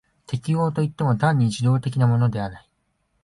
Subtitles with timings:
[0.25, 2.69] 適応といっても単に受動的なものでない。